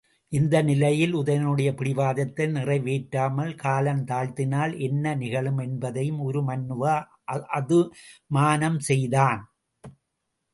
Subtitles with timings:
[0.31, 6.95] இந்த நிலையில் உதயணனுடைய பிடிவாதத்தை நிறைவேற்றாமல் காலந்தாழ்த்தினால் என்ன நிகழும் என்பதையும் உரு மண்ணுவா
[7.59, 9.41] அதுமானம் செய்தான்.